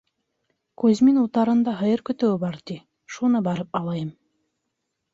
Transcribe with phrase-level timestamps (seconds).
[0.83, 2.81] Кузьмин утарында һыйыр көтөүе бар, ти,
[3.17, 4.13] шуны барып алайым.